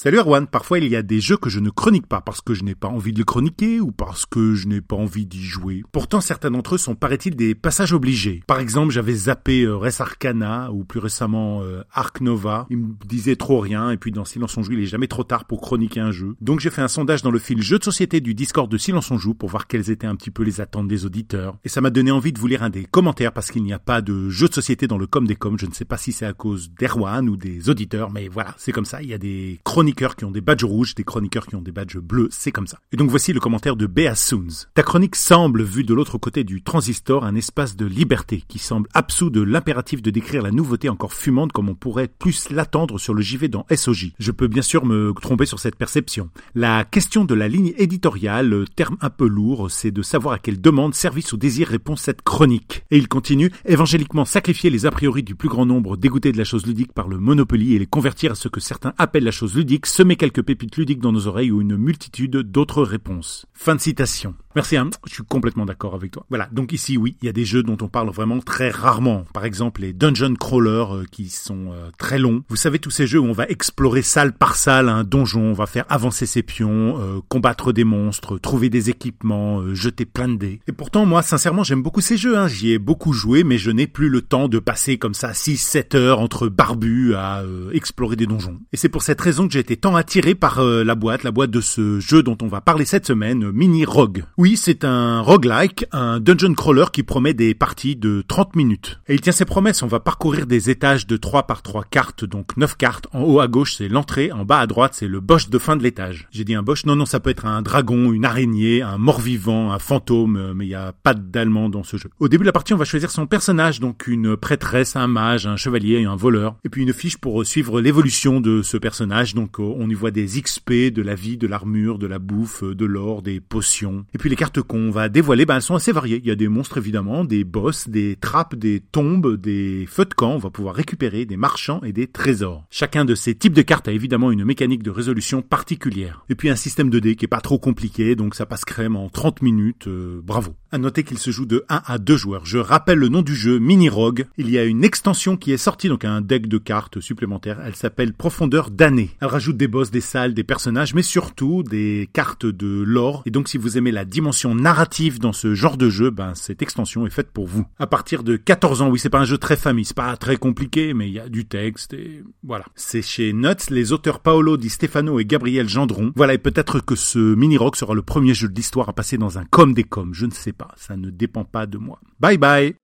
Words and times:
Salut 0.00 0.18
Erwan, 0.18 0.46
parfois 0.46 0.78
il 0.78 0.86
y 0.86 0.94
a 0.94 1.02
des 1.02 1.20
jeux 1.20 1.36
que 1.36 1.50
je 1.50 1.58
ne 1.58 1.70
chronique 1.70 2.06
pas 2.06 2.20
parce 2.20 2.40
que 2.40 2.54
je 2.54 2.62
n'ai 2.62 2.76
pas 2.76 2.86
envie 2.86 3.12
de 3.12 3.18
les 3.18 3.24
chroniquer 3.24 3.80
ou 3.80 3.90
parce 3.90 4.26
que 4.26 4.54
je 4.54 4.68
n'ai 4.68 4.80
pas 4.80 4.94
envie 4.94 5.26
d'y 5.26 5.42
jouer. 5.42 5.82
Pourtant 5.90 6.20
certains 6.20 6.52
d'entre 6.52 6.76
eux 6.76 6.78
sont 6.78 6.94
paraît-il 6.94 7.34
des 7.34 7.56
passages 7.56 7.92
obligés. 7.92 8.44
Par 8.46 8.60
exemple 8.60 8.92
j'avais 8.92 9.14
zappé 9.14 9.62
euh, 9.62 9.76
Res 9.76 10.00
Arcana 10.00 10.70
ou 10.70 10.84
plus 10.84 11.00
récemment 11.00 11.62
euh, 11.64 11.82
Nova. 12.20 12.68
Il 12.70 12.76
me 12.76 12.94
disait 13.06 13.34
trop 13.34 13.58
rien 13.58 13.90
et 13.90 13.96
puis 13.96 14.12
dans 14.12 14.24
Silence 14.24 14.56
on 14.56 14.62
joue 14.62 14.74
il 14.74 14.84
est 14.84 14.86
jamais 14.86 15.08
trop 15.08 15.24
tard 15.24 15.46
pour 15.46 15.60
chroniquer 15.60 15.98
un 15.98 16.12
jeu. 16.12 16.36
Donc 16.40 16.60
j'ai 16.60 16.70
fait 16.70 16.80
un 16.80 16.86
sondage 16.86 17.22
dans 17.22 17.32
le 17.32 17.40
fil 17.40 17.60
jeux 17.60 17.80
de 17.80 17.84
société 17.84 18.20
du 18.20 18.34
Discord 18.34 18.70
de 18.70 18.78
Silence 18.78 19.10
on 19.10 19.18
joue 19.18 19.34
pour 19.34 19.48
voir 19.48 19.66
quelles 19.66 19.90
étaient 19.90 20.06
un 20.06 20.14
petit 20.14 20.30
peu 20.30 20.44
les 20.44 20.60
attentes 20.60 20.86
des 20.86 21.06
auditeurs. 21.06 21.56
Et 21.64 21.68
ça 21.68 21.80
m'a 21.80 21.90
donné 21.90 22.12
envie 22.12 22.32
de 22.32 22.38
vous 22.38 22.46
lire 22.46 22.62
un 22.62 22.70
des 22.70 22.84
commentaires 22.84 23.32
parce 23.32 23.50
qu'il 23.50 23.64
n'y 23.64 23.72
a 23.72 23.80
pas 23.80 24.00
de 24.00 24.28
jeux 24.28 24.46
de 24.46 24.54
société 24.54 24.86
dans 24.86 24.96
le 24.96 25.08
com 25.08 25.26
des 25.26 25.34
coms. 25.34 25.58
Je 25.58 25.66
ne 25.66 25.72
sais 25.72 25.84
pas 25.84 25.98
si 25.98 26.12
c'est 26.12 26.24
à 26.24 26.34
cause 26.34 26.70
d'Erwan 26.70 27.28
ou 27.28 27.36
des 27.36 27.68
auditeurs 27.68 28.12
mais 28.12 28.28
voilà 28.28 28.54
c'est 28.58 28.70
comme 28.70 28.84
ça. 28.84 29.02
Il 29.02 29.08
y 29.08 29.14
a 29.14 29.18
des 29.18 29.58
chroniqueurs 29.88 30.16
qui 30.16 30.26
ont 30.26 30.30
des 30.30 30.42
badges 30.42 30.64
rouges, 30.64 30.94
des 30.94 31.04
chroniqueurs 31.04 31.46
qui 31.46 31.56
ont 31.56 31.62
des 31.62 31.72
badges 31.72 31.96
bleus, 31.96 32.28
c'est 32.30 32.52
comme 32.52 32.66
ça. 32.66 32.78
Et 32.92 32.96
donc 32.96 33.08
voici 33.08 33.32
le 33.32 33.40
commentaire 33.40 33.74
de 33.74 33.86
Bea 33.86 34.14
Soons. 34.14 34.66
Ta 34.74 34.82
chronique 34.82 35.16
semble, 35.16 35.62
vue 35.62 35.82
de 35.82 35.94
l'autre 35.94 36.18
côté 36.18 36.44
du 36.44 36.62
transistor, 36.62 37.24
un 37.24 37.34
espace 37.34 37.74
de 37.74 37.86
liberté 37.86 38.42
qui 38.46 38.58
semble 38.58 38.88
absous 38.92 39.30
de 39.30 39.40
l'impératif 39.40 40.02
de 40.02 40.10
décrire 40.10 40.42
la 40.42 40.50
nouveauté 40.50 40.90
encore 40.90 41.14
fumante 41.14 41.52
comme 41.52 41.70
on 41.70 41.74
pourrait 41.74 42.08
plus 42.08 42.50
l'attendre 42.50 42.98
sur 42.98 43.14
le 43.14 43.22
JV 43.22 43.48
dans 43.48 43.64
SOJ. 43.74 44.12
Je 44.18 44.30
peux 44.30 44.46
bien 44.46 44.60
sûr 44.60 44.84
me 44.84 45.14
tromper 45.22 45.46
sur 45.46 45.58
cette 45.58 45.76
perception. 45.76 46.28
La 46.54 46.84
question 46.84 47.24
de 47.24 47.34
la 47.34 47.48
ligne 47.48 47.72
éditoriale, 47.78 48.66
terme 48.76 48.98
un 49.00 49.10
peu 49.10 49.26
lourd, 49.26 49.70
c'est 49.70 49.90
de 49.90 50.02
savoir 50.02 50.34
à 50.34 50.38
quelle 50.38 50.60
demande, 50.60 50.94
service 50.94 51.32
ou 51.32 51.38
désir 51.38 51.68
répond 51.68 51.96
cette 51.96 52.20
chronique. 52.20 52.84
Et 52.90 52.98
il 52.98 53.08
continue, 53.08 53.50
évangéliquement 53.64 54.26
sacrifier 54.26 54.68
les 54.68 54.84
a 54.84 54.90
priori 54.90 55.22
du 55.22 55.34
plus 55.34 55.48
grand 55.48 55.64
nombre 55.64 55.96
dégoûtés 55.96 56.32
de 56.32 56.38
la 56.38 56.44
chose 56.44 56.66
ludique 56.66 56.92
par 56.92 57.08
le 57.08 57.16
Monopoly 57.16 57.74
et 57.74 57.78
les 57.78 57.86
convertir 57.86 58.32
à 58.32 58.34
ce 58.34 58.48
que 58.48 58.60
certains 58.60 58.92
appellent 58.98 59.24
la 59.24 59.30
chose 59.30 59.54
ludique, 59.54 59.67
semer 59.86 60.16
quelques 60.16 60.42
pépites 60.42 60.76
ludiques 60.76 61.00
dans 61.00 61.12
nos 61.12 61.26
oreilles 61.26 61.50
ou 61.50 61.60
une 61.60 61.76
multitude 61.76 62.36
d'autres 62.36 62.82
réponses. 62.82 63.46
Fin 63.52 63.74
de 63.74 63.80
citation. 63.80 64.34
Merci, 64.58 64.76
hein 64.76 64.90
je 65.06 65.14
suis 65.14 65.22
complètement 65.22 65.66
d'accord 65.66 65.94
avec 65.94 66.10
toi. 66.10 66.26
Voilà, 66.30 66.48
donc 66.50 66.72
ici, 66.72 66.96
oui, 66.96 67.14
il 67.22 67.26
y 67.26 67.28
a 67.28 67.32
des 67.32 67.44
jeux 67.44 67.62
dont 67.62 67.76
on 67.80 67.86
parle 67.86 68.10
vraiment 68.10 68.40
très 68.40 68.70
rarement. 68.70 69.24
Par 69.32 69.44
exemple, 69.44 69.82
les 69.82 69.92
dungeon 69.92 70.34
crawlers 70.34 70.96
euh, 70.96 71.04
qui 71.12 71.28
sont 71.28 71.70
euh, 71.70 71.90
très 71.96 72.18
longs. 72.18 72.42
Vous 72.48 72.56
savez, 72.56 72.80
tous 72.80 72.90
ces 72.90 73.06
jeux 73.06 73.20
où 73.20 73.24
on 73.24 73.32
va 73.32 73.46
explorer 73.46 74.02
salle 74.02 74.32
par 74.32 74.56
salle 74.56 74.88
un 74.88 75.04
donjon, 75.04 75.42
on 75.42 75.52
va 75.52 75.66
faire 75.66 75.84
avancer 75.88 76.26
ses 76.26 76.42
pions, 76.42 76.98
euh, 76.98 77.20
combattre 77.28 77.72
des 77.72 77.84
monstres, 77.84 78.36
trouver 78.38 78.68
des 78.68 78.90
équipements, 78.90 79.62
jeter 79.76 80.04
plein 80.06 80.28
de 80.28 80.34
dés. 80.34 80.60
Et 80.66 80.72
pourtant, 80.72 81.06
moi, 81.06 81.22
sincèrement, 81.22 81.62
j'aime 81.62 81.82
beaucoup 81.84 82.00
ces 82.00 82.16
jeux. 82.16 82.36
Hein. 82.36 82.48
J'y 82.48 82.72
ai 82.72 82.78
beaucoup 82.80 83.12
joué, 83.12 83.44
mais 83.44 83.58
je 83.58 83.70
n'ai 83.70 83.86
plus 83.86 84.08
le 84.08 84.22
temps 84.22 84.48
de 84.48 84.58
passer 84.58 84.98
comme 84.98 85.14
ça 85.14 85.30
6-7 85.30 85.96
heures 85.96 86.18
entre 86.18 86.48
barbus 86.48 87.14
à 87.14 87.44
explorer 87.72 88.16
des 88.16 88.26
donjons. 88.26 88.58
Et 88.72 88.76
c'est 88.76 88.88
pour 88.88 89.04
cette 89.04 89.20
raison 89.20 89.46
que 89.46 89.52
j'ai 89.52 89.60
été 89.60 89.76
tant 89.76 89.94
attiré 89.94 90.34
par 90.34 90.60
la 90.60 90.94
boîte, 90.96 91.22
la 91.22 91.30
boîte 91.30 91.52
de 91.52 91.60
ce 91.60 92.00
jeu 92.00 92.24
dont 92.24 92.36
on 92.42 92.48
va 92.48 92.60
parler 92.60 92.84
cette 92.84 93.06
semaine, 93.06 93.52
Mini 93.52 93.84
Rogue. 93.84 94.24
C'est 94.56 94.84
un 94.84 95.20
roguelike, 95.20 95.86
un 95.92 96.20
dungeon 96.20 96.54
crawler 96.54 96.86
qui 96.92 97.02
promet 97.02 97.34
des 97.34 97.54
parties 97.54 97.96
de 97.96 98.22
30 98.26 98.56
minutes. 98.56 99.00
Et 99.08 99.14
il 99.14 99.20
tient 99.20 99.32
ses 99.32 99.44
promesses, 99.44 99.82
on 99.82 99.86
va 99.86 100.00
parcourir 100.00 100.46
des 100.46 100.70
étages 100.70 101.06
de 101.06 101.16
3 101.16 101.44
par 101.44 101.62
3 101.62 101.84
cartes, 101.84 102.24
donc 102.24 102.56
9 102.56 102.76
cartes. 102.76 103.06
En 103.12 103.22
haut 103.22 103.40
à 103.40 103.48
gauche, 103.48 103.74
c'est 103.76 103.88
l'entrée, 103.88 104.32
en 104.32 104.44
bas 104.44 104.60
à 104.60 104.66
droite, 104.66 104.94
c'est 104.94 105.08
le 105.08 105.20
boss 105.20 105.50
de 105.50 105.58
fin 105.58 105.76
de 105.76 105.82
l'étage. 105.82 106.28
J'ai 106.30 106.44
dit 106.44 106.54
un 106.54 106.62
boss, 106.62 106.86
non, 106.86 106.96
non, 106.96 107.06
ça 107.06 107.20
peut 107.20 107.30
être 107.30 107.46
un 107.46 107.62
dragon, 107.62 108.12
une 108.12 108.24
araignée, 108.24 108.82
un 108.82 108.98
mort-vivant, 108.98 109.72
un 109.72 109.78
fantôme, 109.78 110.36
euh, 110.36 110.54
mais 110.54 110.66
il 110.66 110.68
n'y 110.68 110.74
a 110.74 110.92
pas 110.92 111.14
d'allemand 111.14 111.68
dans 111.68 111.82
ce 111.82 111.96
jeu. 111.96 112.10
Au 112.18 112.28
début 112.28 112.42
de 112.42 112.48
la 112.48 112.52
partie, 112.52 112.74
on 112.74 112.78
va 112.78 112.84
choisir 112.84 113.10
son 113.10 113.26
personnage, 113.26 113.80
donc 113.80 114.06
une 114.06 114.36
prêtresse, 114.36 114.96
un 114.96 115.06
mage, 115.06 115.46
un 115.46 115.56
chevalier 115.56 115.98
un 116.06 116.16
voleur. 116.16 116.56
Et 116.64 116.68
puis 116.68 116.82
une 116.82 116.92
fiche 116.92 117.16
pour 117.16 117.44
suivre 117.44 117.80
l'évolution 117.80 118.40
de 118.40 118.62
ce 118.62 118.76
personnage, 118.76 119.34
donc 119.34 119.60
euh, 119.60 119.62
on 119.62 119.88
y 119.88 119.94
voit 119.94 120.10
des 120.10 120.26
XP, 120.40 120.92
de 120.92 121.02
la 121.02 121.14
vie, 121.14 121.36
de 121.36 121.46
l'armure, 121.46 121.98
de 121.98 122.06
la 122.06 122.18
bouffe, 122.18 122.62
de 122.62 122.84
l'or, 122.84 123.22
des 123.22 123.40
potions. 123.40 124.04
Les 124.28 124.36
cartes 124.36 124.62
qu'on 124.62 124.90
va 124.90 125.08
dévoiler, 125.08 125.46
ben, 125.46 125.56
elles 125.56 125.62
sont 125.62 125.74
assez 125.74 125.92
variées. 125.92 126.20
Il 126.22 126.28
y 126.28 126.30
a 126.30 126.36
des 126.36 126.48
monstres 126.48 126.78
évidemment, 126.78 127.24
des 127.24 127.44
boss, 127.44 127.88
des 127.88 128.16
trappes, 128.16 128.54
des 128.54 128.80
tombes, 128.80 129.36
des 129.36 129.86
feux 129.86 130.04
de 130.04 130.14
camp. 130.14 130.34
On 130.34 130.38
va 130.38 130.50
pouvoir 130.50 130.74
récupérer 130.74 131.24
des 131.24 131.36
marchands 131.36 131.80
et 131.82 131.92
des 131.92 132.06
trésors. 132.06 132.64
Chacun 132.70 133.04
de 133.04 133.14
ces 133.14 133.34
types 133.34 133.52
de 133.52 133.62
cartes 133.62 133.88
a 133.88 133.92
évidemment 133.92 134.30
une 134.30 134.44
mécanique 134.44 134.82
de 134.82 134.90
résolution 134.90 135.42
particulière. 135.42 136.24
Et 136.28 136.34
puis 136.34 136.50
un 136.50 136.56
système 136.56 136.90
de 136.90 136.98
dés 136.98 137.16
qui 137.16 137.24
est 137.24 137.28
pas 137.28 137.40
trop 137.40 137.58
compliqué, 137.58 138.16
donc 138.16 138.34
ça 138.34 138.46
passe 138.46 138.64
crème 138.64 138.96
en 138.96 139.08
30 139.08 139.42
minutes. 139.42 139.88
Euh, 139.88 140.20
bravo. 140.22 140.54
À 140.70 140.78
noter 140.78 141.02
qu'il 141.02 141.18
se 141.18 141.30
joue 141.30 141.46
de 141.46 141.64
1 141.68 141.82
à 141.86 141.98
2 141.98 142.16
joueurs. 142.16 142.44
Je 142.44 142.58
rappelle 142.58 142.98
le 142.98 143.08
nom 143.08 143.22
du 143.22 143.34
jeu, 143.34 143.58
Mini 143.58 143.88
Rogue. 143.88 144.26
Il 144.36 144.50
y 144.50 144.58
a 144.58 144.64
une 144.64 144.84
extension 144.84 145.36
qui 145.36 145.52
est 145.52 145.56
sortie, 145.56 145.88
donc 145.88 146.04
un 146.04 146.20
deck 146.20 146.46
de 146.46 146.58
cartes 146.58 147.00
supplémentaire. 147.00 147.60
Elle 147.64 147.74
s'appelle 147.74 148.12
Profondeur 148.12 148.70
d'année. 148.70 149.10
Elle 149.20 149.28
rajoute 149.28 149.56
des 149.56 149.68
boss, 149.68 149.90
des 149.90 150.00
salles, 150.00 150.34
des 150.34 150.44
personnages, 150.44 150.94
mais 150.94 151.02
surtout 151.02 151.62
des 151.62 152.08
cartes 152.12 152.46
de 152.46 152.82
lore. 152.82 153.22
Et 153.26 153.30
donc 153.30 153.48
si 153.48 153.58
vous 153.58 153.78
aimez 153.78 153.92
la 153.92 154.04
dimension 154.18 154.52
narrative 154.52 155.20
dans 155.20 155.32
ce 155.32 155.54
genre 155.54 155.76
de 155.76 155.88
jeu, 155.88 156.10
ben 156.10 156.34
cette 156.34 156.60
extension 156.60 157.06
est 157.06 157.10
faite 157.10 157.30
pour 157.30 157.46
vous. 157.46 157.64
À 157.78 157.86
partir 157.86 158.24
de 158.24 158.34
14 158.34 158.82
ans, 158.82 158.88
oui, 158.88 158.98
c'est 158.98 159.10
pas 159.10 159.20
un 159.20 159.24
jeu 159.24 159.38
très 159.38 159.54
famille, 159.56 159.84
c'est 159.84 159.96
pas 159.96 160.16
très 160.16 160.36
compliqué, 160.36 160.92
mais 160.92 161.06
il 161.06 161.14
y 161.14 161.20
a 161.20 161.28
du 161.28 161.46
texte 161.46 161.92
et 161.92 162.24
voilà. 162.42 162.64
C'est 162.74 163.00
chez 163.00 163.32
Nuts, 163.32 163.70
les 163.70 163.92
auteurs 163.92 164.18
Paolo 164.18 164.56
Di 164.56 164.70
Stefano 164.70 165.20
et 165.20 165.24
Gabriel 165.24 165.68
Gendron. 165.68 166.12
Voilà, 166.16 166.34
et 166.34 166.38
peut-être 166.38 166.80
que 166.80 166.96
ce 166.96 167.20
Mini 167.36 167.56
Rogue 167.56 167.76
sera 167.76 167.94
le 167.94 168.02
premier 168.02 168.34
jeu 168.34 168.48
de 168.48 168.56
l'histoire 168.56 168.88
à 168.88 168.92
passer 168.92 169.18
dans 169.18 169.38
un 169.38 169.44
com 169.44 169.72
des 169.72 169.84
coms. 169.84 170.12
Je 170.12 170.26
ne 170.26 170.32
sais 170.32 170.52
pas, 170.52 170.72
ça 170.76 170.96
ne 170.96 171.10
dépend 171.10 171.44
pas 171.44 171.66
de 171.66 171.78
moi. 171.78 172.00
Bye 172.18 172.38
bye. 172.38 172.74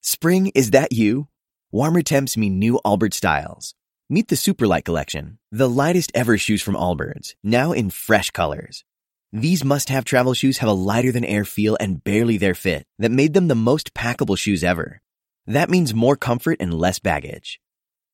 Spring, 0.00 0.50
is 0.54 0.70
that 0.70 0.88
you? 0.90 1.26
Warmer 1.70 2.02
temps 2.02 2.38
mean 2.38 2.58
new 2.58 2.78
Albert 2.82 3.12
styles. 3.12 3.74
Meet 4.08 4.28
the 4.28 4.36
Superlight 4.36 4.84
Collection, 4.84 5.40
the 5.50 5.68
lightest 5.68 6.12
ever 6.14 6.38
shoes 6.38 6.62
from 6.62 6.76
Allbirds, 6.76 7.34
now 7.42 7.72
in 7.72 7.90
fresh 7.90 8.30
colors. 8.30 8.84
These 9.32 9.64
must-have 9.64 10.04
travel 10.04 10.32
shoes 10.32 10.58
have 10.58 10.68
a 10.68 10.72
lighter-than-air 10.72 11.44
feel 11.44 11.76
and 11.80 12.04
barely 12.04 12.38
their 12.38 12.54
fit 12.54 12.86
that 13.00 13.10
made 13.10 13.34
them 13.34 13.48
the 13.48 13.56
most 13.56 13.94
packable 13.94 14.38
shoes 14.38 14.62
ever. 14.62 15.02
That 15.48 15.70
means 15.70 15.92
more 15.92 16.14
comfort 16.14 16.58
and 16.60 16.72
less 16.72 17.00
baggage. 17.00 17.58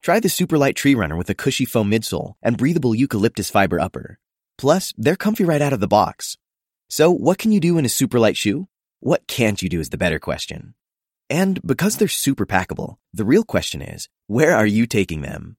Try 0.03 0.19
the 0.19 0.29
Superlight 0.29 0.77
Tree 0.77 0.95
Runner 0.95 1.15
with 1.15 1.29
a 1.29 1.35
cushy 1.35 1.67
foam 1.67 1.91
midsole 1.91 2.37
and 2.43 2.57
breathable 2.57 2.95
eucalyptus 2.95 3.51
fiber 3.51 3.79
upper. 3.79 4.19
Plus, 4.57 4.95
they're 4.97 5.15
comfy 5.15 5.45
right 5.45 5.61
out 5.61 5.75
of 5.75 5.81
the 5.81 5.87
box. 5.87 6.39
So, 6.89 7.11
what 7.11 7.37
can 7.37 7.53
you 7.53 7.61
do 7.61 7.77
in 7.77 7.85
a 7.85 7.89
Superlight 7.89 8.37
shoe? 8.37 8.67
What 9.01 9.27
can't 9.27 9.61
you 9.61 9.69
do 9.69 9.79
is 9.79 9.91
the 9.91 9.99
better 9.99 10.19
question. 10.19 10.73
And 11.29 11.61
because 11.67 11.99
they're 11.99 12.09
super 12.09 12.47
packable, 12.47 12.97
the 13.13 13.27
real 13.27 13.45
question 13.45 13.83
is, 13.83 14.09
where 14.27 14.57
are 14.57 14.65
you 14.65 14.87
taking 14.87 15.21
them? 15.21 15.59